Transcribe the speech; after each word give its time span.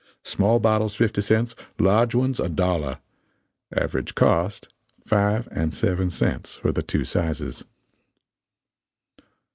Small 0.23 0.59
bottles 0.59 0.95
fifty 0.95 1.21
cents, 1.21 1.55
large 1.77 2.15
ones 2.15 2.39
a 2.39 2.49
dollar. 2.49 2.97
Average 3.71 4.15
cost, 4.15 4.73
five 5.05 5.47
and 5.51 5.75
seven 5.75 6.09
cents 6.09 6.55
for 6.55 6.71
the 6.71 6.81
two 6.81 7.05
sizes. 7.05 7.63